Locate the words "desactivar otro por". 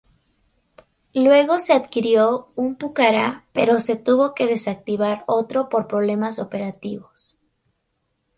4.47-5.85